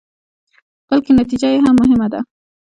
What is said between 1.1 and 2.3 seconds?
نتيجه يې هم مهمه ده.